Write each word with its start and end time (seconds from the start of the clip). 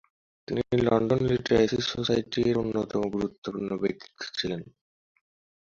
তিনি 0.47 0.61
London 0.87 1.21
literacy 1.29 1.79
society 1.91 2.39
এর 2.49 2.55
অন্যতম 2.57 3.01
গুরুত্বপূর্ণ 3.15 3.69
ব্যক্তিত্ব 3.83 4.21
ছিলেন। 4.37 4.61